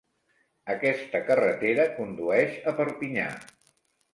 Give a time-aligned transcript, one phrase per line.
[0.73, 3.29] Aquesta carretera condueix a Perpinyà.